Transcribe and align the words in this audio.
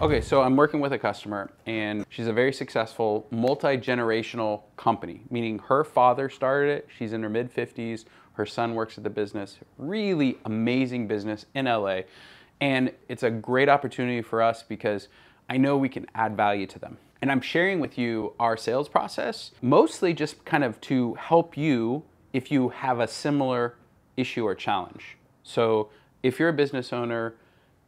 Okay, 0.00 0.20
so 0.20 0.42
I'm 0.42 0.56
working 0.56 0.80
with 0.80 0.92
a 0.92 0.98
customer, 0.98 1.52
and 1.66 2.04
she's 2.08 2.26
a 2.26 2.32
very 2.32 2.52
successful 2.52 3.28
multi 3.30 3.78
generational 3.78 4.62
company, 4.76 5.22
meaning 5.30 5.60
her 5.60 5.84
father 5.84 6.28
started 6.28 6.70
it, 6.70 6.88
she's 6.98 7.12
in 7.12 7.22
her 7.22 7.28
mid 7.28 7.54
50s, 7.54 8.04
her 8.32 8.44
son 8.44 8.74
works 8.74 8.98
at 8.98 9.04
the 9.04 9.10
business. 9.10 9.58
Really 9.78 10.36
amazing 10.46 11.06
business 11.06 11.46
in 11.54 11.66
LA. 11.66 12.00
And 12.60 12.90
it's 13.08 13.22
a 13.22 13.30
great 13.30 13.68
opportunity 13.68 14.20
for 14.20 14.42
us 14.42 14.64
because 14.64 15.06
I 15.48 15.58
know 15.58 15.76
we 15.76 15.88
can 15.88 16.06
add 16.16 16.36
value 16.36 16.66
to 16.66 16.78
them. 16.80 16.96
And 17.22 17.30
I'm 17.30 17.40
sharing 17.40 17.78
with 17.78 17.96
you 17.96 18.32
our 18.40 18.56
sales 18.56 18.88
process, 18.88 19.52
mostly 19.62 20.12
just 20.12 20.44
kind 20.44 20.64
of 20.64 20.80
to 20.82 21.14
help 21.14 21.56
you 21.56 22.02
if 22.32 22.50
you 22.50 22.70
have 22.70 22.98
a 22.98 23.06
similar 23.06 23.76
issue 24.16 24.44
or 24.44 24.56
challenge. 24.56 25.16
So 25.44 25.90
if 26.24 26.40
you're 26.40 26.48
a 26.48 26.52
business 26.52 26.92
owner 26.92 27.36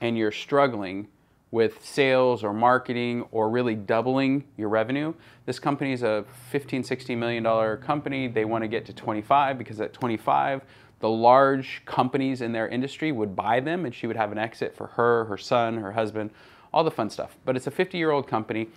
and 0.00 0.16
you're 0.16 0.32
struggling, 0.32 1.08
with 1.56 1.82
sales 1.82 2.44
or 2.44 2.52
marketing 2.52 3.24
or 3.30 3.48
really 3.48 3.74
doubling 3.74 4.44
your 4.58 4.68
revenue. 4.68 5.14
This 5.46 5.58
company 5.58 5.92
is 5.92 6.02
a 6.02 6.26
15, 6.50 6.84
16 6.84 7.18
million 7.18 7.42
dollar 7.42 7.78
company. 7.78 8.28
They 8.28 8.44
want 8.44 8.62
to 8.62 8.68
get 8.68 8.84
to 8.84 8.92
25 8.92 9.56
because 9.56 9.80
at 9.80 9.94
25, 9.94 10.60
the 11.00 11.08
large 11.08 11.80
companies 11.86 12.42
in 12.42 12.52
their 12.52 12.68
industry 12.68 13.10
would 13.10 13.34
buy 13.34 13.60
them 13.60 13.86
and 13.86 13.94
she 13.94 14.06
would 14.06 14.16
have 14.16 14.32
an 14.32 14.38
exit 14.38 14.76
for 14.76 14.88
her, 14.88 15.24
her 15.24 15.38
son, 15.38 15.78
her 15.78 15.92
husband, 15.92 16.30
all 16.74 16.84
the 16.84 16.90
fun 16.90 17.08
stuff. 17.08 17.38
But 17.46 17.56
it's 17.56 17.66
a 17.66 17.70
50 17.70 17.96
year 17.96 18.10
old 18.10 18.28
company. 18.28 18.68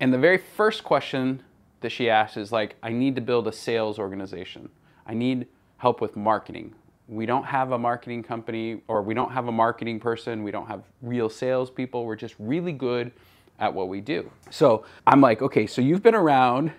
And 0.00 0.12
the 0.12 0.18
very 0.18 0.38
first 0.38 0.82
question 0.82 1.40
that 1.82 1.90
she 1.90 2.10
asks 2.10 2.36
is 2.36 2.50
like, 2.50 2.74
I 2.82 2.90
need 2.90 3.14
to 3.14 3.20
build 3.20 3.46
a 3.46 3.52
sales 3.52 3.96
organization. 3.96 4.70
I 5.06 5.14
need 5.14 5.46
help 5.76 6.00
with 6.00 6.16
marketing 6.16 6.74
we 7.08 7.26
don't 7.26 7.44
have 7.44 7.72
a 7.72 7.78
marketing 7.78 8.22
company 8.22 8.80
or 8.88 9.02
we 9.02 9.14
don't 9.14 9.30
have 9.32 9.48
a 9.48 9.52
marketing 9.52 10.00
person. 10.00 10.42
We 10.42 10.50
don't 10.50 10.66
have 10.66 10.84
real 11.02 11.28
salespeople. 11.28 12.04
We're 12.04 12.16
just 12.16 12.34
really 12.38 12.72
good 12.72 13.12
at 13.58 13.72
what 13.72 13.88
we 13.88 14.00
do. 14.00 14.30
So 14.50 14.84
I'm 15.06 15.20
like, 15.20 15.42
okay, 15.42 15.66
so 15.66 15.82
you've 15.82 16.02
been 16.02 16.14
around 16.14 16.72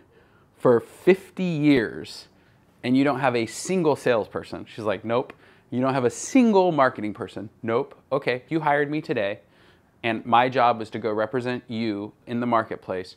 for 0.58 0.80
50 0.80 1.44
years 1.44 2.28
and 2.84 2.98
you 2.98 3.04
don't 3.04 3.20
have 3.20 3.36
a 3.36 3.46
single 3.46 3.96
salesperson. 3.96 4.66
She's 4.66 4.86
like, 4.86 5.06
nope. 5.06 5.34
You 5.72 5.82
don't 5.82 5.94
have 5.94 6.06
a 6.06 6.10
single 6.10 6.72
marketing 6.72 7.14
person. 7.14 7.50
Nope. 7.64 8.00
Okay, 8.12 8.44
you 8.50 8.60
hired 8.60 8.90
me 8.90 9.02
today 9.02 9.40
and 10.04 10.26
my 10.26 10.50
job 10.50 10.80
was 10.80 10.90
to 10.92 11.00
go 11.00 11.12
represent 11.12 11.64
you 11.68 12.14
in 12.28 12.40
the 12.40 12.46
marketplace. 12.46 13.16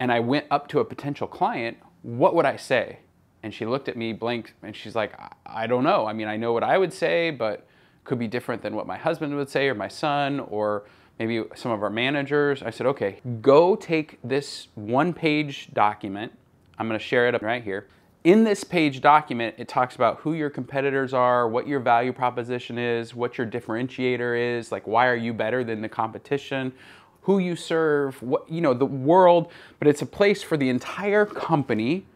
And 0.00 0.10
I 0.10 0.20
went 0.20 0.46
up 0.50 0.68
to 0.68 0.80
a 0.80 0.84
potential 0.84 1.26
client. 1.26 1.76
What 2.02 2.34
would 2.34 2.46
I 2.46 2.56
say? 2.56 2.98
And 3.44 3.52
she 3.52 3.66
looked 3.66 3.90
at 3.90 3.96
me 3.98 4.14
blank 4.14 4.54
and 4.62 4.74
she's 4.74 4.94
like, 4.94 5.12
I, 5.44 5.66
don't 5.66 5.84
know. 5.84 6.06
I 6.06 6.14
mean, 6.14 6.28
I 6.28 6.38
know 6.38 6.54
what 6.54 6.64
I 6.64 6.78
would 6.78 6.94
say, 6.94 7.30
but 7.30 7.66
could 8.04 8.18
be 8.18 8.26
different 8.26 8.62
than 8.62 8.74
what 8.74 8.86
my 8.86 8.96
husband 8.96 9.36
would 9.36 9.50
say 9.50 9.68
or 9.68 9.74
my 9.74 9.86
son 9.86 10.40
or 10.40 10.84
maybe 11.18 11.44
some 11.54 11.70
of 11.70 11.82
our 11.82 11.90
managers. 11.90 12.62
I 12.62 12.70
said, 12.70 12.86
okay, 12.86 13.20
go 13.42 13.76
take 13.76 14.18
this 14.24 14.68
one 14.76 15.12
page 15.12 15.68
document. 15.74 16.32
I'm 16.78 16.88
to 16.88 16.98
share 16.98 17.28
it 17.28 17.34
up 17.34 17.42
right 17.42 17.62
here. 17.62 17.86
In 18.24 18.44
this 18.44 18.64
page 18.64 19.02
document, 19.02 19.56
it 19.58 19.68
talks 19.68 19.94
about 19.94 20.20
who 20.20 20.32
your 20.32 20.48
competitors 20.48 21.12
are, 21.12 21.46
what 21.46 21.68
your 21.68 21.80
value 21.80 22.14
proposition 22.14 22.78
is, 22.78 23.14
what 23.14 23.36
your 23.36 23.46
differentiator 23.46 24.58
is, 24.58 24.72
like 24.72 24.86
why 24.86 25.06
are 25.06 25.16
you 25.16 25.34
better 25.34 25.62
than 25.62 25.82
the 25.82 25.88
competition, 25.90 26.72
who 27.20 27.38
you 27.38 27.56
serve, 27.56 28.22
what 28.22 28.50
you 28.50 28.62
know, 28.62 28.72
the 28.72 28.86
world, 28.86 29.52
but 29.78 29.86
it's 29.86 30.00
a 30.00 30.06
place 30.06 30.42
for 30.42 30.56
the 30.56 30.70
entire 30.70 31.26
company 31.26 32.06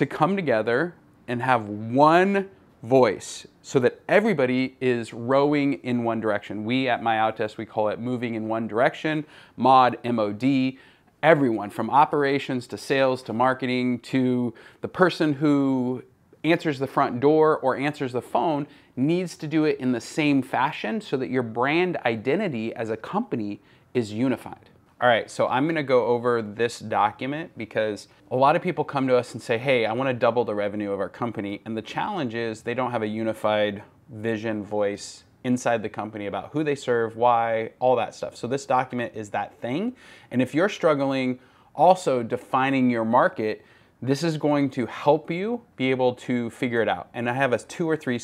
to 0.00 0.06
come 0.06 0.34
together 0.34 0.94
and 1.28 1.42
have 1.42 1.68
one 1.68 2.48
voice 2.82 3.46
so 3.60 3.78
that 3.78 4.00
everybody 4.08 4.74
is 4.80 5.12
rowing 5.12 5.74
in 5.82 6.04
one 6.04 6.20
direction. 6.20 6.64
We 6.64 6.88
at 6.88 7.02
MyOutDesk, 7.02 7.58
we 7.58 7.66
call 7.66 7.90
it 7.90 8.00
moving 8.00 8.34
in 8.34 8.48
one 8.48 8.66
direction, 8.66 9.26
MOD, 9.58 9.98
M-O-D. 10.02 10.78
Everyone 11.22 11.68
from 11.68 11.90
operations 11.90 12.66
to 12.68 12.78
sales 12.78 13.22
to 13.24 13.34
marketing 13.34 13.98
to 13.98 14.54
the 14.80 14.88
person 14.88 15.34
who 15.34 16.02
answers 16.44 16.78
the 16.78 16.86
front 16.86 17.20
door 17.20 17.58
or 17.58 17.76
answers 17.76 18.14
the 18.14 18.22
phone 18.22 18.66
needs 18.96 19.36
to 19.36 19.46
do 19.46 19.66
it 19.66 19.78
in 19.80 19.92
the 19.92 20.00
same 20.00 20.42
fashion 20.42 21.02
so 21.02 21.18
that 21.18 21.28
your 21.28 21.42
brand 21.42 21.98
identity 22.06 22.74
as 22.74 22.88
a 22.88 22.96
company 22.96 23.60
is 23.92 24.14
unified. 24.14 24.69
All 25.02 25.08
right, 25.08 25.30
so 25.30 25.48
I'm 25.48 25.66
gonna 25.66 25.82
go 25.82 26.04
over 26.04 26.42
this 26.42 26.78
document 26.78 27.52
because 27.56 28.08
a 28.30 28.36
lot 28.36 28.54
of 28.54 28.60
people 28.60 28.84
come 28.84 29.08
to 29.08 29.16
us 29.16 29.32
and 29.32 29.42
say, 29.42 29.56
hey, 29.56 29.86
I 29.86 29.94
wanna 29.94 30.12
double 30.12 30.44
the 30.44 30.54
revenue 30.54 30.92
of 30.92 31.00
our 31.00 31.08
company. 31.08 31.62
And 31.64 31.74
the 31.74 31.80
challenge 31.80 32.34
is 32.34 32.60
they 32.60 32.74
don't 32.74 32.90
have 32.90 33.00
a 33.00 33.06
unified 33.06 33.82
vision, 34.10 34.62
voice 34.62 35.24
inside 35.42 35.82
the 35.82 35.88
company 35.88 36.26
about 36.26 36.50
who 36.52 36.62
they 36.62 36.74
serve, 36.74 37.16
why, 37.16 37.70
all 37.78 37.96
that 37.96 38.14
stuff. 38.14 38.36
So 38.36 38.46
this 38.46 38.66
document 38.66 39.14
is 39.14 39.30
that 39.30 39.54
thing. 39.54 39.96
And 40.30 40.42
if 40.42 40.54
you're 40.54 40.68
struggling 40.68 41.38
also 41.74 42.22
defining 42.22 42.90
your 42.90 43.06
market, 43.06 43.64
this 44.02 44.22
is 44.22 44.36
going 44.36 44.68
to 44.68 44.84
help 44.84 45.30
you 45.30 45.62
be 45.76 45.90
able 45.90 46.14
to 46.16 46.50
figure 46.50 46.82
it 46.82 46.88
out. 46.88 47.08
And 47.14 47.30
I 47.30 47.32
have 47.32 47.54
a 47.54 47.58
two 47.58 47.88
or 47.88 47.96
three 47.96 48.20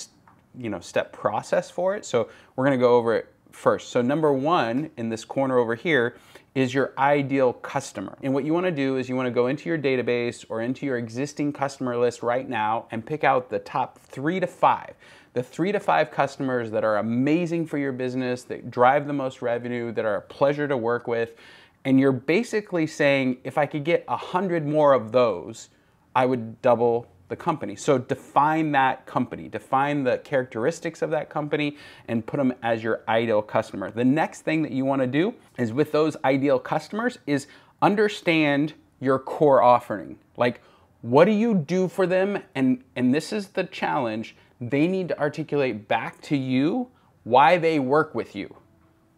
you 0.58 0.68
know, 0.68 0.80
step 0.80 1.10
process 1.10 1.70
for 1.70 1.96
it. 1.96 2.04
So 2.04 2.28
we're 2.54 2.64
gonna 2.64 2.76
go 2.76 2.96
over 2.96 3.16
it 3.16 3.32
first. 3.50 3.88
So 3.88 4.02
number 4.02 4.30
one 4.30 4.90
in 4.98 5.08
this 5.08 5.24
corner 5.24 5.56
over 5.56 5.74
here 5.74 6.18
is 6.56 6.72
your 6.72 6.94
ideal 6.96 7.52
customer. 7.52 8.16
And 8.22 8.32
what 8.32 8.42
you 8.44 8.54
wanna 8.54 8.70
do 8.70 8.96
is 8.96 9.10
you 9.10 9.14
wanna 9.14 9.30
go 9.30 9.48
into 9.48 9.68
your 9.68 9.76
database 9.76 10.42
or 10.48 10.62
into 10.62 10.86
your 10.86 10.96
existing 10.96 11.52
customer 11.52 11.98
list 11.98 12.22
right 12.22 12.48
now 12.48 12.86
and 12.90 13.04
pick 13.04 13.24
out 13.24 13.50
the 13.50 13.58
top 13.58 13.98
three 13.98 14.40
to 14.40 14.46
five. 14.46 14.94
The 15.34 15.42
three 15.42 15.70
to 15.70 15.78
five 15.78 16.10
customers 16.10 16.70
that 16.70 16.82
are 16.82 16.96
amazing 16.96 17.66
for 17.66 17.76
your 17.76 17.92
business, 17.92 18.42
that 18.44 18.70
drive 18.70 19.06
the 19.06 19.12
most 19.12 19.42
revenue, 19.42 19.92
that 19.92 20.06
are 20.06 20.16
a 20.16 20.22
pleasure 20.22 20.66
to 20.66 20.78
work 20.78 21.06
with. 21.06 21.34
And 21.84 22.00
you're 22.00 22.10
basically 22.10 22.86
saying, 22.86 23.36
if 23.44 23.58
I 23.58 23.66
could 23.66 23.84
get 23.84 24.06
a 24.08 24.16
hundred 24.16 24.66
more 24.66 24.94
of 24.94 25.12
those, 25.12 25.68
I 26.14 26.24
would 26.24 26.62
double 26.62 27.06
the 27.28 27.36
company. 27.36 27.76
So 27.76 27.98
define 27.98 28.72
that 28.72 29.06
company, 29.06 29.48
define 29.48 30.04
the 30.04 30.18
characteristics 30.18 31.02
of 31.02 31.10
that 31.10 31.28
company, 31.28 31.76
and 32.08 32.24
put 32.24 32.36
them 32.36 32.54
as 32.62 32.82
your 32.82 33.02
ideal 33.08 33.42
customer. 33.42 33.90
The 33.90 34.04
next 34.04 34.42
thing 34.42 34.62
that 34.62 34.72
you 34.72 34.84
want 34.84 35.02
to 35.02 35.06
do 35.06 35.34
is 35.58 35.72
with 35.72 35.92
those 35.92 36.16
ideal 36.24 36.58
customers 36.58 37.18
is 37.26 37.46
understand 37.82 38.74
your 39.00 39.18
core 39.18 39.62
offering. 39.62 40.18
Like, 40.36 40.60
what 41.02 41.26
do 41.26 41.32
you 41.32 41.54
do 41.54 41.88
for 41.88 42.06
them? 42.06 42.42
And 42.54 42.82
and 42.94 43.14
this 43.14 43.32
is 43.32 43.48
the 43.48 43.64
challenge. 43.64 44.36
They 44.60 44.86
need 44.86 45.08
to 45.08 45.18
articulate 45.18 45.88
back 45.88 46.20
to 46.22 46.36
you 46.36 46.88
why 47.24 47.58
they 47.58 47.78
work 47.78 48.14
with 48.14 48.34
you. 48.34 48.56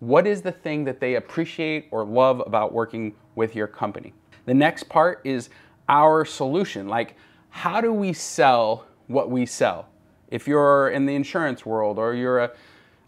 What 0.00 0.26
is 0.26 0.42
the 0.42 0.52
thing 0.52 0.84
that 0.84 1.00
they 1.00 1.16
appreciate 1.16 1.88
or 1.90 2.04
love 2.04 2.42
about 2.46 2.72
working 2.72 3.14
with 3.34 3.54
your 3.54 3.66
company? 3.66 4.14
The 4.46 4.54
next 4.54 4.88
part 4.88 5.20
is 5.24 5.50
our 5.88 6.24
solution. 6.24 6.88
Like 6.88 7.16
how 7.50 7.80
do 7.80 7.92
we 7.92 8.12
sell 8.12 8.86
what 9.06 9.30
we 9.30 9.46
sell? 9.46 9.88
If 10.30 10.46
you're 10.46 10.90
in 10.90 11.06
the 11.06 11.14
insurance 11.14 11.64
world 11.64 11.98
or 11.98 12.14
you're 12.14 12.38
a 12.38 12.50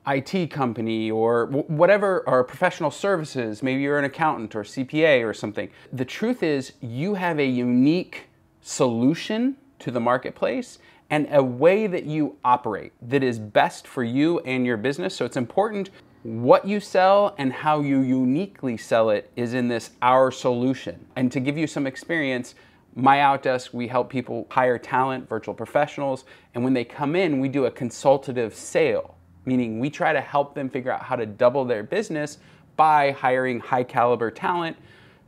IT 0.06 0.50
company 0.50 1.10
or 1.10 1.46
whatever, 1.46 2.24
or 2.26 2.42
professional 2.42 2.90
services, 2.90 3.62
maybe 3.62 3.82
you're 3.82 3.98
an 3.98 4.04
accountant 4.04 4.56
or 4.56 4.62
CPA 4.62 5.26
or 5.28 5.34
something. 5.34 5.68
The 5.92 6.04
truth 6.04 6.42
is, 6.42 6.72
you 6.80 7.14
have 7.14 7.38
a 7.38 7.44
unique 7.44 8.28
solution 8.62 9.56
to 9.80 9.90
the 9.90 10.00
marketplace 10.00 10.78
and 11.10 11.28
a 11.30 11.42
way 11.42 11.86
that 11.86 12.04
you 12.04 12.36
operate 12.44 12.92
that 13.02 13.22
is 13.22 13.38
best 13.38 13.86
for 13.86 14.02
you 14.02 14.38
and 14.40 14.64
your 14.64 14.76
business. 14.76 15.14
So 15.14 15.24
it's 15.24 15.36
important 15.36 15.90
what 16.22 16.66
you 16.66 16.80
sell 16.80 17.34
and 17.38 17.52
how 17.52 17.80
you 17.80 18.00
uniquely 18.00 18.76
sell 18.76 19.10
it 19.10 19.30
is 19.36 19.54
in 19.54 19.68
this 19.68 19.90
our 20.02 20.30
solution. 20.30 21.06
And 21.16 21.32
to 21.32 21.40
give 21.40 21.56
you 21.56 21.66
some 21.66 21.86
experience, 21.86 22.54
MyOutDesk, 22.96 23.72
we 23.72 23.86
help 23.86 24.10
people 24.10 24.46
hire 24.50 24.78
talent, 24.78 25.28
virtual 25.28 25.54
professionals, 25.54 26.24
and 26.54 26.64
when 26.64 26.74
they 26.74 26.84
come 26.84 27.14
in, 27.14 27.40
we 27.40 27.48
do 27.48 27.66
a 27.66 27.70
consultative 27.70 28.54
sale, 28.54 29.16
meaning 29.44 29.78
we 29.78 29.90
try 29.90 30.12
to 30.12 30.20
help 30.20 30.54
them 30.54 30.68
figure 30.68 30.90
out 30.90 31.02
how 31.02 31.16
to 31.16 31.26
double 31.26 31.64
their 31.64 31.82
business 31.82 32.38
by 32.76 33.12
hiring 33.12 33.60
high 33.60 33.84
caliber 33.84 34.30
talent. 34.30 34.76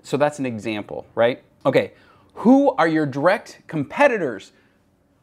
So 0.02 0.16
that's 0.16 0.38
an 0.38 0.46
example, 0.46 1.06
right? 1.14 1.42
Okay, 1.64 1.92
who 2.34 2.70
are 2.72 2.88
your 2.88 3.06
direct 3.06 3.60
competitors? 3.68 4.52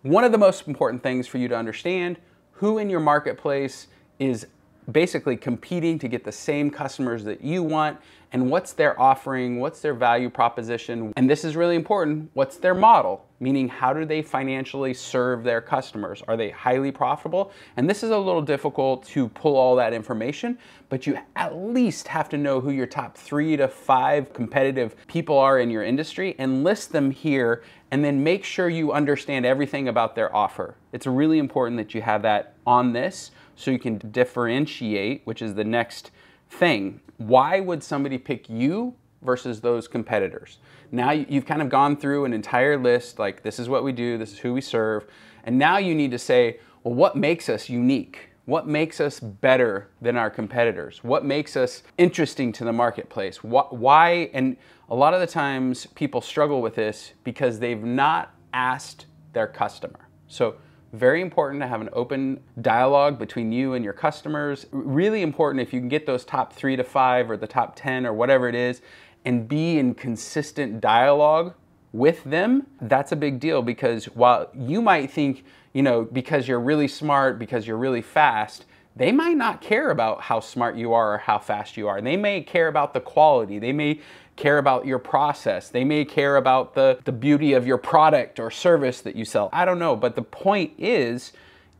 One 0.03 0.23
of 0.23 0.31
the 0.31 0.37
most 0.37 0.67
important 0.67 1.03
things 1.03 1.27
for 1.27 1.37
you 1.37 1.47
to 1.49 1.57
understand 1.57 2.17
who 2.53 2.77
in 2.77 2.89
your 2.89 2.99
marketplace 2.99 3.87
is 4.19 4.47
basically 4.91 5.37
competing 5.37 5.99
to 5.99 6.07
get 6.07 6.23
the 6.23 6.31
same 6.31 6.69
customers 6.69 7.23
that 7.23 7.41
you 7.41 7.63
want 7.63 7.97
and 8.31 8.49
what's 8.51 8.73
their 8.73 8.99
offering, 9.01 9.59
what's 9.59 9.81
their 9.81 9.95
value 9.95 10.29
proposition, 10.29 11.11
and 11.17 11.27
this 11.27 11.43
is 11.43 11.55
really 11.55 11.75
important, 11.75 12.29
what's 12.33 12.57
their 12.57 12.75
model? 12.75 13.25
Meaning, 13.39 13.69
how 13.69 13.93
do 13.93 14.05
they 14.05 14.21
financially 14.21 14.93
serve 14.93 15.43
their 15.43 15.61
customers? 15.61 16.21
Are 16.27 16.37
they 16.37 16.51
highly 16.51 16.91
profitable? 16.91 17.51
And 17.77 17.89
this 17.89 18.03
is 18.03 18.11
a 18.11 18.17
little 18.17 18.41
difficult 18.41 19.05
to 19.07 19.29
pull 19.29 19.55
all 19.55 19.75
that 19.77 19.93
information, 19.93 20.59
but 20.89 21.07
you 21.07 21.17
at 21.35 21.55
least 21.55 22.07
have 22.09 22.29
to 22.29 22.37
know 22.37 22.59
who 22.59 22.69
your 22.69 22.85
top 22.85 23.17
three 23.17 23.57
to 23.57 23.67
five 23.67 24.31
competitive 24.33 24.95
people 25.07 25.37
are 25.37 25.59
in 25.59 25.71
your 25.71 25.83
industry 25.83 26.35
and 26.37 26.63
list 26.63 26.91
them 26.91 27.09
here, 27.09 27.63
and 27.91 28.05
then 28.05 28.23
make 28.23 28.43
sure 28.43 28.69
you 28.69 28.91
understand 28.91 29.45
everything 29.45 29.87
about 29.87 30.13
their 30.13 30.35
offer. 30.35 30.75
It's 30.91 31.07
really 31.07 31.39
important 31.39 31.77
that 31.77 31.95
you 31.95 32.01
have 32.03 32.21
that 32.21 32.53
on 32.67 32.93
this 32.93 33.31
so 33.59 33.71
you 33.71 33.77
can 33.77 33.97
differentiate, 33.97 35.21
which 35.25 35.41
is 35.41 35.53
the 35.53 35.65
next 35.65 36.11
thing. 36.49 37.01
Why 37.17 37.59
would 37.59 37.83
somebody 37.83 38.17
pick 38.17 38.49
you 38.49 38.95
versus 39.21 39.59
those 39.59 39.85
competitors? 39.85 40.59
Now 40.91 41.11
you've 41.11 41.45
kind 41.45 41.61
of 41.61 41.67
gone 41.67 41.97
through 41.97 42.23
an 42.23 42.31
entire 42.31 42.77
list, 42.77 43.19
like 43.19 43.43
this 43.43 43.59
is 43.59 43.67
what 43.67 43.83
we 43.83 43.91
do, 43.91 44.17
this 44.17 44.31
is 44.31 44.39
who 44.39 44.53
we 44.53 44.61
serve, 44.61 45.07
and 45.43 45.57
now 45.57 45.77
you 45.77 45.93
need 45.93 46.11
to 46.11 46.17
say, 46.17 46.59
well, 46.83 46.93
what 46.93 47.17
makes 47.17 47.49
us 47.49 47.67
unique? 47.67 48.29
What 48.45 48.65
makes 48.65 49.01
us 49.01 49.19
better 49.19 49.89
than 50.01 50.15
our 50.15 50.29
competitors? 50.29 51.03
What 51.03 51.25
makes 51.25 51.57
us 51.57 51.83
interesting 51.97 52.53
to 52.53 52.63
the 52.63 52.73
marketplace? 52.73 53.43
Why? 53.43 54.29
And 54.33 54.55
a 54.89 54.95
lot 54.95 55.13
of 55.13 55.19
the 55.19 55.27
times 55.27 55.85
people 55.85 56.21
struggle 56.21 56.61
with 56.61 56.75
this 56.75 57.11
because 57.25 57.59
they've 57.59 57.83
not 57.83 58.33
asked 58.53 59.05
their 59.33 59.47
customer. 59.47 60.07
So 60.27 60.55
very 60.93 61.21
important 61.21 61.61
to 61.61 61.67
have 61.67 61.81
an 61.81 61.89
open 61.93 62.39
dialogue 62.61 63.19
between 63.19 63.51
you 63.51 63.73
and 63.73 63.83
your 63.83 63.93
customers. 63.93 64.65
Really 64.71 65.21
important 65.21 65.61
if 65.61 65.73
you 65.73 65.79
can 65.79 65.89
get 65.89 66.05
those 66.05 66.25
top 66.25 66.53
three 66.53 66.75
to 66.75 66.83
five 66.83 67.29
or 67.29 67.37
the 67.37 67.47
top 67.47 67.75
10 67.75 68.05
or 68.05 68.13
whatever 68.13 68.47
it 68.47 68.55
is 68.55 68.81
and 69.25 69.47
be 69.47 69.77
in 69.77 69.93
consistent 69.93 70.81
dialogue 70.81 71.53
with 71.91 72.23
them. 72.23 72.67
That's 72.81 73.11
a 73.11 73.15
big 73.15 73.39
deal 73.39 73.61
because 73.61 74.05
while 74.05 74.49
you 74.55 74.81
might 74.81 75.11
think, 75.11 75.43
you 75.73 75.83
know, 75.83 76.03
because 76.05 76.47
you're 76.47 76.59
really 76.59 76.87
smart, 76.87 77.39
because 77.39 77.67
you're 77.67 77.77
really 77.77 78.01
fast, 78.01 78.65
they 78.95 79.11
might 79.11 79.37
not 79.37 79.61
care 79.61 79.91
about 79.91 80.21
how 80.21 80.39
smart 80.39 80.75
you 80.75 80.93
are 80.93 81.15
or 81.15 81.17
how 81.19 81.39
fast 81.39 81.77
you 81.77 81.87
are. 81.87 82.01
They 82.01 82.17
may 82.17 82.41
care 82.41 82.67
about 82.67 82.93
the 82.93 82.99
quality. 82.99 83.59
They 83.59 83.71
may 83.71 84.01
care 84.39 84.57
about 84.57 84.85
your 84.85 84.99
process. 84.99 85.69
They 85.69 85.83
may 85.83 86.05
care 86.05 86.37
about 86.37 86.73
the, 86.73 86.97
the 87.03 87.11
beauty 87.11 87.53
of 87.53 87.67
your 87.67 87.77
product 87.77 88.39
or 88.39 88.49
service 88.49 89.01
that 89.01 89.15
you 89.15 89.25
sell. 89.25 89.49
I 89.51 89.65
don't 89.65 89.79
know. 89.79 89.97
But 89.97 90.15
the 90.15 90.21
point 90.21 90.73
is, 90.77 91.33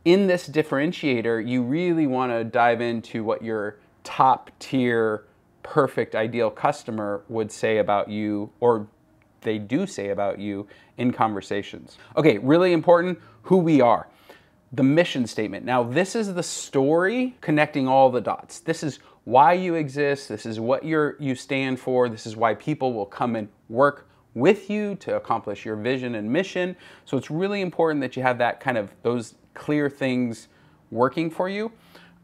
in 0.04 0.28
this 0.28 0.48
differentiator, 0.48 1.48
you 1.48 1.64
really 1.64 2.06
want 2.06 2.34
to 2.34 2.44
dive 2.44 2.82
into 2.82 3.24
what 3.24 3.42
your 3.42 3.78
top 4.04 4.52
tier, 4.60 5.24
perfect, 5.64 6.16
ideal 6.16 6.50
customer 6.52 7.24
would 7.30 7.50
say 7.50 7.78
about 7.78 8.10
you 8.10 8.52
or 8.60 8.88
they 9.42 9.58
do 9.58 9.88
say 9.88 10.10
about 10.10 10.38
you 10.38 10.68
in 10.98 11.14
conversations. 11.14 11.98
Okay, 12.18 12.40
really 12.40 12.74
important 12.74 13.20
who 13.44 13.58
we 13.58 13.80
are. 13.80 14.10
The 14.74 14.84
mission 14.84 15.26
statement. 15.28 15.66
Now, 15.66 15.82
this 15.82 16.14
is 16.14 16.34
the 16.34 16.44
story 16.44 17.38
connecting 17.40 17.88
all 17.88 18.10
the 18.10 18.20
dots. 18.20 18.60
This 18.60 18.84
is 18.84 19.00
why 19.30 19.54
you 19.54 19.76
exist, 19.76 20.28
this 20.28 20.44
is 20.48 20.60
what 20.60 20.84
you're, 20.84 21.16
you 21.20 21.36
stand 21.36 21.80
for, 21.80 22.10
this 22.10 22.26
is 22.26 22.36
why 22.36 22.56
people 22.56 22.94
will 22.94 23.06
come 23.06 23.36
and 23.36 23.48
work 23.70 24.10
with 24.34 24.72
you 24.72 24.96
to 24.96 25.16
accomplish 25.16 25.66
your 25.66 25.76
vision 25.76 26.16
and 26.16 26.31
mission. 26.31 26.76
So 27.06 27.16
it's 27.16 27.30
really 27.30 27.62
important 27.62 28.02
that 28.02 28.18
you 28.18 28.24
have 28.24 28.40
that 28.40 28.60
kind 28.60 28.76
of 28.76 28.92
those 29.04 29.36
clear 29.54 29.88
things 29.88 30.48
working 30.90 31.30
for 31.30 31.48
you. 31.48 31.72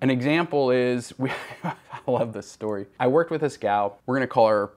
An 0.01 0.09
example 0.09 0.71
is, 0.71 1.13
we, 1.19 1.31
I 1.63 1.75
love 2.07 2.33
this 2.33 2.49
story. 2.49 2.87
I 2.99 3.05
worked 3.05 3.29
with 3.29 3.41
this 3.41 3.55
gal, 3.55 3.99
we're 4.07 4.15
gonna 4.15 4.25
call 4.25 4.47
her 4.47 4.71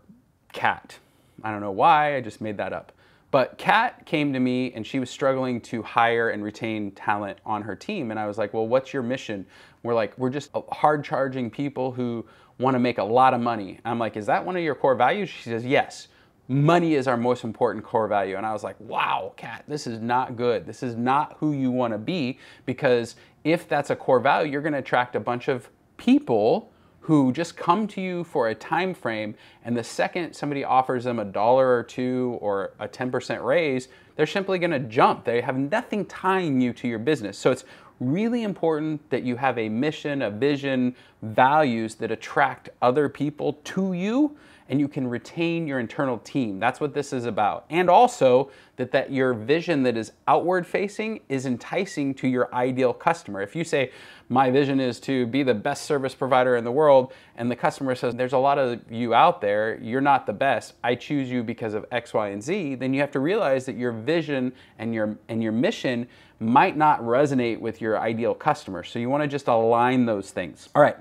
Cat. 0.52 0.98
I 1.42 1.50
don't 1.50 1.60
know 1.60 1.70
why, 1.70 2.16
I 2.16 2.20
just 2.20 2.42
made 2.42 2.58
that 2.58 2.74
up. 2.74 2.92
But 3.30 3.58
Kat 3.58 4.06
came 4.06 4.32
to 4.32 4.40
me 4.40 4.72
and 4.72 4.86
she 4.86 4.98
was 4.98 5.10
struggling 5.10 5.60
to 5.62 5.82
hire 5.82 6.30
and 6.30 6.42
retain 6.42 6.92
talent 6.92 7.38
on 7.44 7.62
her 7.62 7.76
team. 7.76 8.10
And 8.10 8.18
I 8.18 8.26
was 8.26 8.38
like, 8.38 8.54
well, 8.54 8.66
what's 8.66 8.92
your 8.92 9.02
mission? 9.02 9.46
We're 9.82 9.94
like, 9.94 10.16
we're 10.18 10.30
just 10.30 10.50
uh, 10.54 10.62
hard 10.72 11.04
charging 11.04 11.50
people 11.50 11.92
who 11.92 12.26
want 12.58 12.74
to 12.74 12.78
make 12.78 12.98
a 12.98 13.04
lot 13.04 13.34
of 13.34 13.40
money. 13.40 13.78
I'm 13.84 13.98
like, 13.98 14.16
is 14.16 14.26
that 14.26 14.44
one 14.44 14.56
of 14.56 14.62
your 14.62 14.74
core 14.74 14.94
values? 14.94 15.28
She 15.28 15.44
says, 15.44 15.64
yes. 15.64 16.08
Money 16.50 16.94
is 16.94 17.06
our 17.06 17.16
most 17.16 17.44
important 17.44 17.84
core 17.84 18.08
value. 18.08 18.36
And 18.36 18.46
I 18.46 18.52
was 18.54 18.64
like, 18.64 18.80
wow, 18.80 19.34
Kat, 19.36 19.64
this 19.68 19.86
is 19.86 20.00
not 20.00 20.34
good. 20.34 20.64
This 20.64 20.82
is 20.82 20.96
not 20.96 21.36
who 21.38 21.52
you 21.52 21.70
want 21.70 21.92
to 21.92 21.98
be 21.98 22.38
because 22.64 23.16
if 23.44 23.68
that's 23.68 23.90
a 23.90 23.96
core 23.96 24.18
value, 24.18 24.52
you're 24.52 24.62
going 24.62 24.72
to 24.72 24.78
attract 24.78 25.14
a 25.14 25.20
bunch 25.20 25.48
of 25.48 25.68
people 25.98 26.70
who 27.08 27.32
just 27.32 27.56
come 27.56 27.86
to 27.86 28.02
you 28.02 28.22
for 28.22 28.48
a 28.48 28.54
time 28.54 28.92
frame 28.92 29.34
and 29.64 29.74
the 29.74 29.82
second 29.82 30.34
somebody 30.34 30.62
offers 30.62 31.04
them 31.04 31.18
a 31.18 31.24
dollar 31.24 31.74
or 31.74 31.82
two 31.82 32.36
or 32.42 32.74
a 32.78 32.86
10% 32.86 33.42
raise 33.42 33.88
they're 34.14 34.26
simply 34.26 34.58
going 34.58 34.70
to 34.70 34.78
jump 34.78 35.24
they 35.24 35.40
have 35.40 35.56
nothing 35.56 36.04
tying 36.04 36.60
you 36.60 36.70
to 36.70 36.86
your 36.86 36.98
business 36.98 37.38
so 37.38 37.50
it's 37.50 37.64
really 38.00 38.42
important 38.42 39.08
that 39.10 39.22
you 39.22 39.36
have 39.36 39.58
a 39.58 39.68
mission 39.68 40.22
a 40.22 40.30
vision 40.30 40.94
values 41.22 41.96
that 41.96 42.10
attract 42.10 42.68
other 42.80 43.08
people 43.08 43.54
to 43.64 43.92
you 43.92 44.36
and 44.68 44.78
you 44.78 44.88
can 44.88 45.08
retain 45.08 45.66
your 45.66 45.80
internal 45.80 46.18
team. 46.18 46.60
That's 46.60 46.80
what 46.80 46.92
this 46.92 47.12
is 47.12 47.24
about. 47.24 47.64
And 47.70 47.88
also 47.88 48.50
that, 48.76 48.92
that 48.92 49.10
your 49.10 49.32
vision 49.32 49.82
that 49.84 49.96
is 49.96 50.12
outward 50.26 50.66
facing 50.66 51.20
is 51.28 51.46
enticing 51.46 52.14
to 52.14 52.28
your 52.28 52.54
ideal 52.54 52.92
customer. 52.92 53.40
If 53.40 53.56
you 53.56 53.64
say, 53.64 53.90
my 54.28 54.50
vision 54.50 54.78
is 54.78 55.00
to 55.00 55.26
be 55.26 55.42
the 55.42 55.54
best 55.54 55.86
service 55.86 56.14
provider 56.14 56.56
in 56.56 56.64
the 56.64 56.70
world, 56.70 57.12
and 57.36 57.50
the 57.50 57.56
customer 57.56 57.94
says, 57.94 58.14
there's 58.14 58.34
a 58.34 58.38
lot 58.38 58.58
of 58.58 58.80
you 58.90 59.14
out 59.14 59.40
there, 59.40 59.78
you're 59.80 60.02
not 60.02 60.26
the 60.26 60.32
best, 60.34 60.74
I 60.84 60.94
choose 60.94 61.30
you 61.30 61.42
because 61.42 61.72
of 61.72 61.86
X, 61.90 62.12
Y, 62.12 62.28
and 62.28 62.42
Z, 62.42 62.74
then 62.74 62.92
you 62.92 63.00
have 63.00 63.10
to 63.12 63.20
realize 63.20 63.64
that 63.66 63.76
your 63.76 63.92
vision 63.92 64.52
and 64.78 64.94
your, 64.94 65.16
and 65.28 65.42
your 65.42 65.52
mission 65.52 66.06
might 66.40 66.76
not 66.76 67.00
resonate 67.00 67.58
with 67.58 67.80
your 67.80 67.98
ideal 67.98 68.34
customer. 68.34 68.84
So 68.84 68.98
you 68.98 69.08
wanna 69.08 69.26
just 69.26 69.48
align 69.48 70.04
those 70.04 70.30
things. 70.30 70.68
All 70.74 70.82
right 70.82 70.96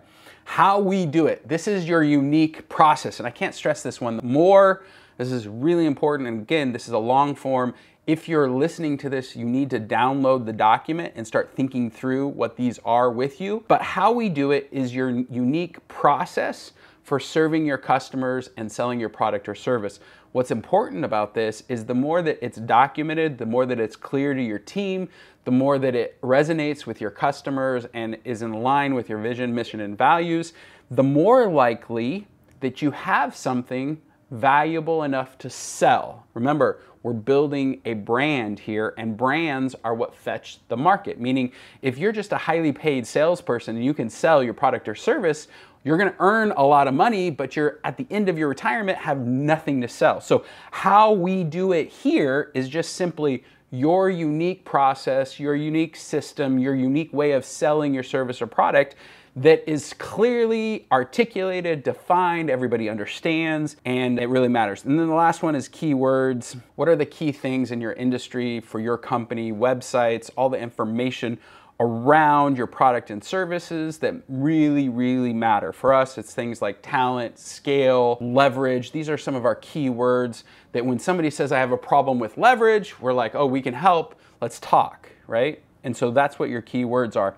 how 0.47 0.79
we 0.79 1.05
do 1.05 1.27
it. 1.27 1.45
This 1.45 1.67
is 1.67 1.85
your 1.89 2.01
unique 2.01 2.69
process, 2.69 3.19
and 3.19 3.27
I 3.27 3.31
can't 3.31 3.53
stress 3.53 3.83
this 3.83 3.99
one 3.99 4.21
more. 4.23 4.81
This 5.17 5.29
is 5.29 5.45
really 5.45 5.85
important, 5.85 6.30
and 6.30 6.42
again, 6.42 6.71
this 6.71 6.87
is 6.87 6.94
a 6.94 6.97
long 6.97 7.35
form. 7.35 7.75
If 8.07 8.30
you're 8.30 8.49
listening 8.49 8.97
to 8.99 9.09
this, 9.09 9.35
you 9.35 9.44
need 9.44 9.69
to 9.71 9.80
download 9.80 10.45
the 10.45 10.54
document 10.54 11.11
and 11.18 11.27
start 11.27 11.51
thinking 11.54 11.92
through 11.92 12.30
what 12.30 12.56
these 12.56 12.80
are 12.85 13.11
with 13.11 13.42
you. 13.42 13.66
But 13.68 13.81
how 13.81 14.13
we 14.13 14.30
do 14.30 14.51
it 14.51 14.69
is 14.71 14.95
your 14.95 15.09
unique 15.09 15.85
process 15.89 16.71
for 17.04 17.19
serving 17.19 17.66
your 17.66 17.77
customers 17.77 18.49
and 18.56 18.71
selling 18.71 19.01
your 19.01 19.09
product 19.09 19.49
or 19.49 19.56
service. 19.56 19.99
What's 20.37 20.51
important 20.51 21.03
about 21.03 21.33
this 21.33 21.63
is 21.67 21.85
the 21.85 21.95
more 21.95 22.21
that 22.21 22.37
it's 22.45 22.59
documented, 22.59 23.39
the 23.39 23.47
more 23.47 23.65
that 23.65 23.79
it's 23.79 23.95
clear 23.95 24.35
to 24.35 24.44
your 24.44 24.59
team, 24.59 25.09
the 25.45 25.51
more 25.51 25.79
that 25.79 25.95
it 25.95 26.21
resonates 26.21 26.85
with 26.85 27.01
your 27.01 27.09
customers 27.09 27.87
and 27.95 28.19
is 28.23 28.44
in 28.44 28.53
line 28.53 28.94
with 28.94 29.09
your 29.09 29.17
vision, 29.17 29.56
mission, 29.56 29.79
and 29.79 29.97
values, 29.97 30.53
the 30.91 31.01
more 31.01 31.49
likely 31.49 32.27
that 32.59 32.83
you 32.83 32.91
have 32.91 33.35
something 33.35 33.99
valuable 34.29 35.01
enough 35.01 35.39
to 35.39 35.49
sell. 35.49 36.27
Remember, 36.35 36.81
we're 37.01 37.13
building 37.13 37.81
a 37.85 37.94
brand 37.94 38.59
here, 38.59 38.94
and 38.95 39.17
brands 39.17 39.75
are 39.83 39.95
what 39.95 40.13
fetch 40.13 40.59
the 40.67 40.77
market. 40.77 41.19
Meaning, 41.19 41.51
if 41.81 41.97
you're 41.97 42.11
just 42.11 42.31
a 42.31 42.37
highly 42.37 42.73
paid 42.73 43.07
salesperson 43.07 43.75
and 43.75 43.83
you 43.83 43.94
can 43.95 44.07
sell 44.07 44.44
your 44.44 44.53
product 44.53 44.87
or 44.87 44.94
service, 44.94 45.47
you're 45.87 45.97
to 45.97 46.15
earn 46.19 46.51
a 46.51 46.63
lot 46.63 46.87
of 46.87 46.94
money, 46.94 47.29
but 47.29 47.56
you're 47.56 47.79
at 47.83 47.95
the 47.95 48.06
end 48.09 48.27
of 48.27 48.37
your 48.37 48.49
retirement 48.49 48.97
have 48.97 49.19
nothing 49.19 49.79
to 49.81 49.87
sell. 49.87 50.19
So, 50.19 50.44
how 50.71 51.13
we 51.13 51.45
do 51.45 51.71
it 51.71 51.87
here 51.87 52.51
is 52.53 52.67
just 52.67 52.94
simply 52.94 53.45
your 53.71 54.09
unique 54.09 54.65
process, 54.65 55.39
your 55.39 55.56
unique 55.56 55.95
system, 55.95 56.59
your 56.59 56.75
unique 56.75 57.11
way 57.13 57.31
of 57.31 57.45
selling 57.45 57.94
your 57.94 58.03
service 58.03 58.41
or 58.41 58.47
product 58.47 58.95
that 59.37 59.69
is 59.69 59.94
clearly 59.94 60.87
articulated, 60.91 61.83
defined, 61.83 62.49
everybody 62.49 62.89
understands, 62.89 63.77
and 63.85 64.19
it 64.19 64.27
really 64.29 64.47
matters. 64.47 64.83
And 64.83 64.99
then 64.99 65.07
the 65.07 65.13
last 65.13 65.44
one 65.44 65.53
is 65.56 65.69
keywords. 65.69 66.59
What 66.75 66.89
are 66.89 66.95
the 66.95 67.06
key 67.06 67.31
things 67.31 67.71
in 67.71 67.79
your 67.79 67.94
industry 67.94 68.59
for 68.59 68.79
your 68.79 68.97
company, 68.97 69.51
websites, 69.51 70.31
all 70.35 70.49
the 70.49 70.57
information 70.57 71.37
around 71.79 72.57
your 72.57 72.65
product 72.65 73.11
and 73.11 73.23
services 73.23 73.99
that 73.99 74.15
really, 74.27 74.89
really 74.89 75.33
matter. 75.33 75.71
For 75.71 75.93
us, 75.93 76.17
it's 76.17 76.33
things 76.33 76.61
like 76.61 76.79
talent, 76.81 77.37
scale, 77.37 78.17
leverage. 78.19 78.91
These 78.91 79.09
are 79.09 79.17
some 79.17 79.35
of 79.35 79.45
our 79.45 79.55
key 79.55 79.89
words 79.89 80.43
that 80.71 80.85
when 80.85 80.97
somebody 80.97 81.29
says, 81.29 81.51
I 81.51 81.59
have 81.59 81.71
a 81.71 81.77
problem 81.77 82.17
with 82.19 82.37
leverage, 82.37 82.99
we're 82.99 83.13
like, 83.13 83.35
oh, 83.35 83.45
we 83.45 83.61
can 83.61 83.75
help, 83.75 84.15
let's 84.41 84.59
talk, 84.59 85.09
right? 85.27 85.61
And 85.83 85.95
so 85.95 86.09
that's 86.09 86.39
what 86.39 86.49
your 86.49 86.61
key 86.61 86.83
words 86.83 87.15
are. 87.15 87.35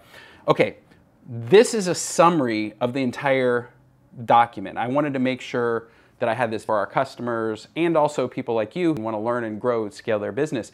Okay, 0.48 0.77
this 1.27 1.74
is 1.74 1.88
a 1.88 1.96
summary 1.96 2.74
of 2.79 2.93
the 2.93 3.01
entire 3.01 3.69
document. 4.25 4.77
I 4.77 4.88
wanted 4.88 5.13
to 5.13 5.19
make 5.19 5.41
sure 5.41 5.89
that 6.19 6.29
I 6.29 6.34
had 6.34 6.51
this 6.51 6.65
for 6.65 6.77
our 6.77 6.88
customers 6.88 7.67
and 7.75 7.98
also 7.98 8.27
people 8.27 8.55
like 8.55 8.75
you 8.75 8.93
who 8.93 9.01
want 9.01 9.15
to 9.15 9.19
learn 9.19 9.43
and 9.43 9.60
grow 9.60 9.84
and 9.84 9.93
scale 9.93 10.19
their 10.19 10.31
business. 10.31 10.72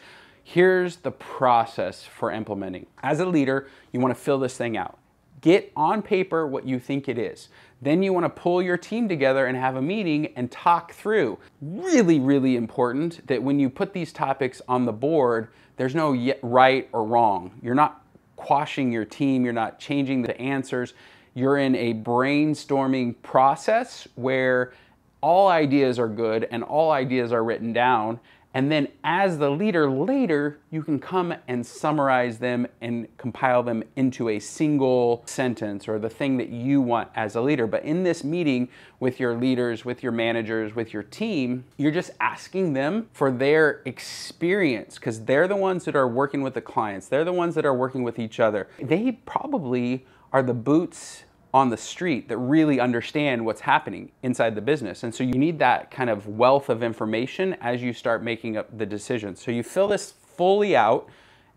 Here's 0.48 0.98
the 0.98 1.10
process 1.10 2.04
for 2.04 2.32
implementing. 2.32 2.86
As 3.02 3.20
a 3.20 3.25
leader, 3.25 3.68
you 3.92 4.00
want 4.00 4.16
to 4.16 4.22
fill 4.22 4.38
this 4.38 4.56
thing 4.56 4.78
out. 4.78 5.00
Get 5.42 5.72
on 5.75 6.04
paper 6.04 6.46
what 6.46 6.68
you 6.68 6.80
think 6.80 7.10
it 7.10 7.18
is. 7.18 7.50
Then 7.82 8.04
you 8.04 8.14
want 8.14 8.25
to 8.25 8.30
pull 8.30 8.62
your 8.62 8.78
team 8.78 9.10
together 9.10 9.48
and 9.48 9.58
have 9.58 9.75
a 9.75 9.82
meeting 9.82 10.28
and 10.36 10.52
talk 10.52 10.94
through. 10.94 11.40
Really, 11.62 12.20
really 12.20 12.56
important 12.58 13.25
that 13.25 13.42
when 13.42 13.60
you 13.60 13.72
put 13.72 13.92
these 13.92 14.14
topics 14.14 14.62
on 14.68 14.86
the 14.86 14.94
board, 14.94 15.48
there's 15.78 15.96
no 15.96 16.16
right 16.44 16.88
or 16.94 17.04
wrong. 17.04 17.60
You're 17.64 17.74
not 17.74 18.06
quashing 18.36 18.92
your 18.92 19.06
team, 19.06 19.46
you're 19.46 19.54
not 19.54 19.80
changing 19.80 20.22
the 20.22 20.40
answers. 20.40 20.94
You're 21.34 21.58
in 21.58 21.75
a 21.75 21.96
brainstorming 21.96 23.16
process 23.24 24.08
where 24.14 24.74
all 25.22 25.48
ideas 25.48 25.98
are 25.98 26.08
good 26.08 26.48
and 26.52 26.64
all 26.64 26.92
ideas 26.92 27.34
are 27.34 27.44
written 27.44 27.74
down 27.74 28.20
and 28.56 28.72
then 28.72 28.88
as 29.04 29.38
the 29.38 29.52
leader 29.52 29.92
later, 29.92 30.60
you 30.72 30.82
can 30.82 30.98
come 30.98 31.34
and 31.46 31.68
summarize 31.68 32.38
them 32.38 32.66
and 32.80 33.06
compile 33.18 33.64
them 33.64 33.84
into 33.98 34.30
a 34.30 34.40
single 34.40 35.24
sentence 35.26 35.90
or 35.90 36.00
the 36.00 36.10
thing 36.10 36.38
that 36.38 36.48
you 36.48 36.80
want 36.80 37.10
as 37.16 37.36
a 37.36 37.42
leader. 37.42 37.68
But 37.68 37.84
in 37.84 38.04
this 38.04 38.24
meeting 38.24 38.70
with 39.02 39.20
your 39.20 39.36
leaders, 39.36 39.84
with 39.84 40.02
your 40.02 40.14
managers, 40.14 40.74
with 40.74 40.94
your 40.94 41.04
team, 41.04 41.66
you're 41.76 41.92
just 41.92 42.12
asking 42.22 42.72
them 42.72 43.10
for 43.12 43.30
their 43.30 43.82
experience 43.84 44.96
because 44.96 45.26
they're 45.26 45.50
the 45.50 45.58
ones 45.58 45.84
that 45.84 45.98
are 45.98 46.08
working 46.08 46.42
with 46.42 46.54
the 46.54 46.62
clients. 46.62 47.10
They're 47.10 47.26
the 47.26 47.34
ones 47.34 47.56
that 47.56 47.66
are 47.66 47.76
working 47.76 48.04
with 48.04 48.18
each 48.18 48.40
other. 48.40 48.70
They 48.80 49.12
probably 49.26 50.06
are 50.32 50.42
the 50.42 50.54
boots 50.54 51.25
on 51.56 51.70
the 51.70 51.78
street 51.78 52.28
that 52.28 52.38
really 52.38 52.82
understand 52.82 53.46
what's 53.46 53.62
happening 53.62 54.12
inside 54.24 54.56
the 54.56 54.62
business. 54.62 55.04
And 55.04 55.16
so 55.16 55.24
you 55.24 55.36
need 55.36 55.58
that 55.60 55.90
kind 55.90 56.10
of 56.10 56.28
wealth 56.28 56.68
of 56.68 56.84
information 56.84 57.54
as 57.62 57.82
you 57.82 57.94
start 57.94 58.22
making 58.22 58.58
up 58.58 58.78
the 58.78 58.86
decisions. 58.86 59.42
So 59.42 59.52
you 59.52 59.64
fill 59.64 59.88
this 59.88 60.12
fully 60.12 60.76
out 60.76 61.08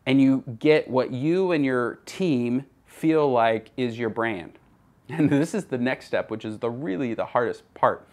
and 0.06 0.20
you 0.22 0.44
get 0.60 0.86
what 0.86 1.10
you 1.10 1.50
and 1.50 1.64
your 1.64 1.96
team 2.06 2.64
feel 2.86 3.28
like 3.32 3.72
is 3.76 3.98
your 3.98 4.08
brand. 4.08 4.52
And 5.10 5.28
this 5.30 5.52
is 5.52 5.64
the 5.64 5.78
next 5.78 6.04
step, 6.04 6.30
which 6.30 6.44
is 6.44 6.58
the 6.58 6.70
really 6.70 7.14
the 7.14 7.24
hardest 7.24 7.62
part. 7.74 8.06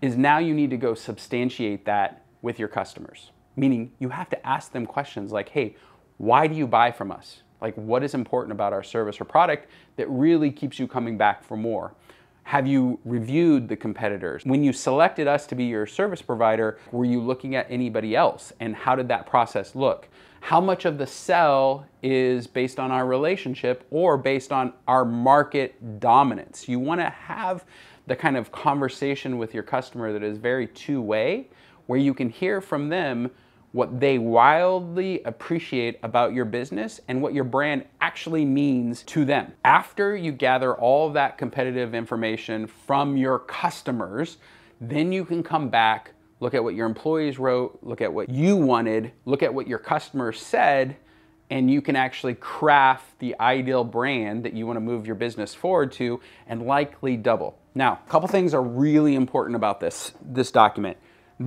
Is 0.00 0.16
now 0.16 0.38
you 0.38 0.54
need 0.54 0.70
to 0.70 0.76
go 0.76 0.94
substantiate 0.94 1.84
that 1.84 2.24
with 2.40 2.58
your 2.58 2.68
customers. 2.68 3.30
Meaning 3.54 3.92
you 4.00 4.08
have 4.08 4.28
to 4.30 4.46
ask 4.46 4.72
them 4.72 4.86
questions 4.86 5.30
like, 5.30 5.50
"Hey, 5.50 5.76
why 6.16 6.46
do 6.48 6.54
you 6.56 6.66
buy 6.66 6.90
from 6.90 7.12
us?" 7.12 7.42
Like, 7.62 7.74
what 7.76 8.02
is 8.02 8.14
important 8.14 8.52
about 8.52 8.72
our 8.72 8.82
service 8.82 9.20
or 9.20 9.24
product 9.24 9.68
that 9.96 10.10
really 10.10 10.50
keeps 10.50 10.78
you 10.78 10.88
coming 10.88 11.16
back 11.16 11.44
for 11.44 11.56
more? 11.56 11.94
Have 12.42 12.66
you 12.66 12.98
reviewed 13.04 13.68
the 13.68 13.76
competitors? 13.76 14.44
When 14.44 14.64
you 14.64 14.72
selected 14.72 15.28
us 15.28 15.46
to 15.46 15.54
be 15.54 15.64
your 15.64 15.86
service 15.86 16.20
provider, 16.20 16.78
were 16.90 17.04
you 17.04 17.20
looking 17.20 17.54
at 17.54 17.70
anybody 17.70 18.16
else? 18.16 18.52
And 18.58 18.74
how 18.74 18.96
did 18.96 19.06
that 19.08 19.26
process 19.26 19.76
look? 19.76 20.08
How 20.40 20.60
much 20.60 20.84
of 20.84 20.98
the 20.98 21.06
sell 21.06 21.86
is 22.02 22.48
based 22.48 22.80
on 22.80 22.90
our 22.90 23.06
relationship 23.06 23.86
or 23.92 24.18
based 24.18 24.50
on 24.50 24.72
our 24.88 25.04
market 25.04 26.00
dominance? 26.00 26.68
You 26.68 26.80
want 26.80 27.00
to 27.00 27.10
have 27.10 27.64
the 28.08 28.16
kind 28.16 28.36
of 28.36 28.50
conversation 28.50 29.38
with 29.38 29.54
your 29.54 29.62
customer 29.62 30.12
that 30.12 30.24
is 30.24 30.36
very 30.36 30.66
two 30.66 31.00
way, 31.00 31.46
where 31.86 31.98
you 31.98 32.12
can 32.12 32.28
hear 32.28 32.60
from 32.60 32.88
them 32.88 33.30
what 33.72 34.00
they 34.00 34.18
wildly 34.18 35.22
appreciate 35.24 35.98
about 36.02 36.34
your 36.34 36.44
business 36.44 37.00
and 37.08 37.20
what 37.22 37.32
your 37.32 37.44
brand 37.44 37.84
actually 38.00 38.44
means 38.44 39.02
to 39.04 39.24
them. 39.24 39.52
After 39.64 40.14
you 40.14 40.30
gather 40.30 40.74
all 40.74 41.10
that 41.12 41.38
competitive 41.38 41.94
information 41.94 42.66
from 42.66 43.16
your 43.16 43.38
customers, 43.38 44.36
then 44.80 45.10
you 45.10 45.24
can 45.24 45.42
come 45.42 45.70
back, 45.70 46.12
look 46.40 46.52
at 46.54 46.62
what 46.62 46.74
your 46.74 46.86
employees 46.86 47.38
wrote, 47.38 47.78
look 47.82 48.02
at 48.02 48.12
what 48.12 48.28
you 48.28 48.56
wanted, 48.56 49.12
look 49.24 49.42
at 49.42 49.52
what 49.52 49.66
your 49.66 49.78
customers 49.78 50.40
said, 50.40 50.96
and 51.48 51.70
you 51.70 51.80
can 51.80 51.96
actually 51.96 52.34
craft 52.34 53.18
the 53.20 53.34
ideal 53.40 53.84
brand 53.84 54.44
that 54.44 54.52
you 54.52 54.66
want 54.66 54.76
to 54.76 54.80
move 54.80 55.06
your 55.06 55.14
business 55.14 55.54
forward 55.54 55.92
to 55.92 56.20
and 56.46 56.62
likely 56.62 57.16
double. 57.16 57.58
Now, 57.74 58.00
a 58.06 58.10
couple 58.10 58.28
things 58.28 58.52
are 58.52 58.62
really 58.62 59.14
important 59.14 59.56
about 59.56 59.80
this 59.80 60.12
this 60.22 60.50
document 60.50 60.98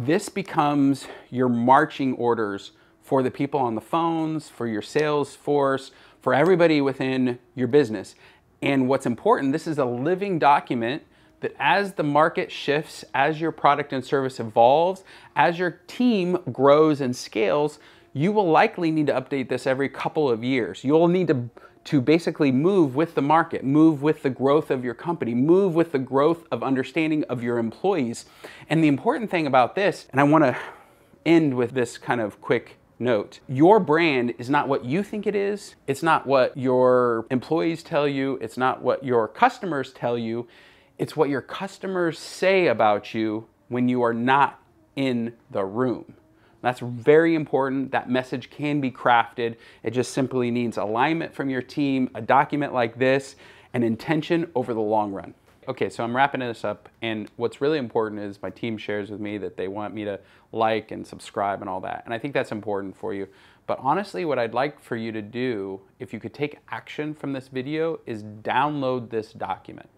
this 0.03 0.29
becomes 0.29 1.07
your 1.29 1.47
marching 1.47 2.13
orders 2.15 2.71
for 3.01 3.21
the 3.21 3.31
people 3.31 3.59
on 3.59 3.75
the 3.75 3.81
phones, 3.81 4.49
for 4.49 4.67
your 4.67 4.81
sales 4.81 5.35
force, 5.35 5.91
for 6.21 6.33
everybody 6.33 6.81
within 6.81 7.37
your 7.53 7.67
business. 7.67 8.15
And 8.61 8.89
what's 8.89 9.05
important, 9.05 9.53
this 9.53 9.67
is 9.67 9.77
a 9.77 9.85
living 9.85 10.39
document 10.39 11.03
that 11.41 11.55
as 11.59 11.93
the 11.93 12.03
market 12.03 12.51
shifts, 12.51 13.05
as 13.13 13.39
your 13.39 13.51
product 13.51 13.93
and 13.93 14.03
service 14.03 14.39
evolves, 14.39 15.03
as 15.35 15.59
your 15.59 15.79
team 15.85 16.37
grows 16.51 16.99
and 16.99 17.15
scales, 17.15 17.77
you 18.13 18.31
will 18.31 18.49
likely 18.49 18.89
need 18.89 19.07
to 19.07 19.13
update 19.13 19.49
this 19.49 19.67
every 19.67 19.89
couple 19.89 20.29
of 20.29 20.43
years. 20.43 20.83
You'll 20.83 21.07
need 21.07 21.27
to 21.27 21.49
to 21.85 22.01
basically 22.01 22.51
move 22.51 22.95
with 22.95 23.15
the 23.15 23.21
market, 23.21 23.63
move 23.63 24.01
with 24.01 24.23
the 24.23 24.29
growth 24.29 24.69
of 24.71 24.83
your 24.83 24.93
company, 24.93 25.33
move 25.33 25.75
with 25.75 25.91
the 25.91 25.99
growth 25.99 26.45
of 26.51 26.63
understanding 26.63 27.23
of 27.25 27.43
your 27.43 27.57
employees. 27.57 28.25
And 28.69 28.83
the 28.83 28.87
important 28.87 29.31
thing 29.31 29.47
about 29.47 29.75
this, 29.75 30.07
and 30.11 30.19
I 30.19 30.23
want 30.23 30.43
to 30.43 30.57
end 31.25 31.55
with 31.55 31.71
this 31.71 31.97
kind 31.97 32.21
of 32.21 32.41
quick 32.41 32.77
note 32.97 33.41
your 33.47 33.79
brand 33.79 34.33
is 34.37 34.49
not 34.49 34.69
what 34.69 34.85
you 34.85 35.03
think 35.03 35.27
it 35.27 35.35
is, 35.35 35.75
it's 35.85 36.01
not 36.01 36.25
what 36.25 36.55
your 36.55 37.25
employees 37.29 37.83
tell 37.83 38.07
you, 38.07 38.37
it's 38.41 38.57
not 38.57 38.81
what 38.81 39.03
your 39.03 39.27
customers 39.27 39.91
tell 39.91 40.17
you, 40.17 40.47
it's 40.97 41.15
what 41.15 41.29
your 41.29 41.41
customers 41.41 42.17
say 42.17 42.67
about 42.67 43.13
you 43.13 43.47
when 43.67 43.89
you 43.89 44.01
are 44.01 44.13
not 44.13 44.61
in 44.95 45.33
the 45.51 45.65
room. 45.65 46.15
That's 46.65 46.79
very 46.79 47.35
important. 47.35 47.91
That 47.91 48.09
message 48.09 48.49
can 48.49 48.81
be 48.81 48.89
crafted. 48.89 49.57
It 49.83 49.91
just 49.91 50.13
simply 50.13 50.49
needs 50.49 50.77
alignment 50.77 51.31
from 51.31 51.47
your 51.47 51.61
team, 51.61 52.09
a 52.15 52.21
document 52.21 52.73
like 52.73 52.97
this, 52.97 53.35
and 53.75 53.83
intention 53.83 54.49
over 54.55 54.73
the 54.73 54.81
long 54.81 55.11
run. 55.11 55.35
Okay, 55.67 55.91
so 55.91 56.03
I'm 56.03 56.15
wrapping 56.15 56.39
this 56.39 56.65
up, 56.65 56.89
and 57.03 57.29
what's 57.35 57.61
really 57.61 57.77
important 57.77 58.19
is 58.19 58.41
my 58.41 58.49
team 58.49 58.79
shares 58.79 59.11
with 59.11 59.19
me 59.19 59.37
that 59.37 59.57
they 59.57 59.67
want 59.67 59.93
me 59.93 60.05
to 60.05 60.19
like 60.51 60.89
and 60.89 61.05
subscribe 61.05 61.61
and 61.61 61.69
all 61.69 61.81
that. 61.81 62.01
And 62.05 62.15
I 62.15 62.17
think 62.17 62.33
that's 62.33 62.51
important 62.51 62.97
for 62.97 63.13
you. 63.13 63.27
But 63.67 63.77
honestly, 63.79 64.25
what 64.25 64.39
I'd 64.39 64.55
like 64.55 64.81
for 64.81 64.95
you 64.95 65.11
to 65.11 65.21
do, 65.21 65.81
if 65.99 66.13
you 66.13 66.19
could 66.19 66.33
take 66.33 66.57
action 66.69 67.13
from 67.13 67.31
this 67.31 67.47
video, 67.47 67.99
is 68.07 68.23
download 68.23 69.11
this 69.11 69.33
document. 69.33 69.89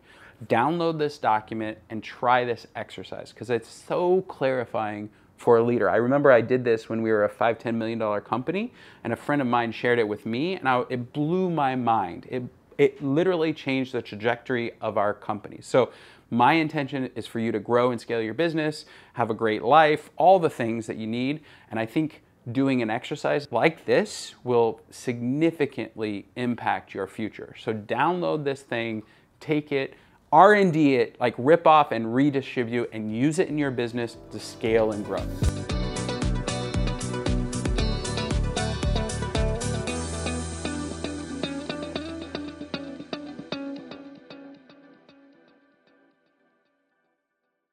Download 0.48 1.00
this 1.00 1.18
document 1.18 1.78
and 1.90 2.04
try 2.04 2.44
this 2.44 2.68
exercise 2.76 3.32
because 3.32 3.50
it's 3.50 3.70
so 3.70 4.24
clarifying 4.24 5.10
for 5.38 5.58
a 5.58 5.64
leader. 5.64 5.90
I 5.90 5.98
remember 5.98 6.32
I 6.32 6.42
did 6.42 6.64
this 6.64 6.90
when 6.90 7.02
we 7.02 7.12
were 7.12 7.24
a 7.24 7.30
five, 7.30 7.60
$10 7.60 7.76
million 7.76 8.22
company, 8.22 8.74
and 9.04 9.14
a 9.14 9.16
friend 9.16 9.42
of 9.42 9.48
mine 9.48 9.72
shared 9.72 10.00
it 10.00 10.08
with 10.08 10.26
me, 10.26 10.56
and 10.56 10.68
I, 10.68 10.84
it 10.90 11.14
blew 11.14 11.50
my 11.50 11.76
mind. 11.76 12.28
It, 12.30 12.44
it 12.78 13.04
literally 13.04 13.54
changed 13.54 13.94
the 13.94 14.02
trajectory 14.02 14.74
of 14.82 14.98
our 14.98 15.14
company. 15.14 15.60
So 15.62 15.92
my 16.30 16.54
intention 16.54 17.10
is 17.16 17.26
for 17.26 17.40
you 17.40 17.52
to 17.52 17.60
grow 17.60 17.92
and 17.92 18.02
scale 18.02 18.22
your 18.22 18.34
business, 18.34 18.86
have 19.14 19.30
a 19.30 19.34
great 19.34 19.64
life, 19.64 20.10
all 20.18 20.40
the 20.40 20.50
things 20.50 20.88
that 20.88 20.98
you 20.98 21.08
need. 21.08 21.42
And 21.72 21.80
I 21.80 21.86
think 21.86 22.24
doing 22.52 22.82
an 22.82 22.90
exercise 22.90 23.48
like 23.52 23.86
this 23.86 24.36
will 24.44 24.82
significantly 24.90 26.28
impact 26.36 26.94
your 26.94 27.08
future. 27.08 27.56
So 27.60 27.74
download 27.74 28.44
this 28.44 28.62
thing, 28.62 29.04
take 29.40 29.72
it, 29.72 29.94
R&D 30.32 30.96
it, 30.96 31.20
like 31.20 31.36
rip 31.38 31.66
off 31.66 31.92
and 31.92 32.14
redistribute 32.14 32.90
and 32.92 33.16
use 33.16 33.40
it 33.40 33.48
in 33.48 33.58
your 33.58 33.72
business 33.72 34.18
to 34.32 34.40
scale 34.40 34.92
and 34.92 35.06
grow. 35.06 35.26